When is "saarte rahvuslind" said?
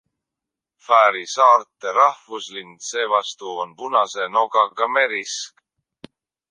1.33-2.81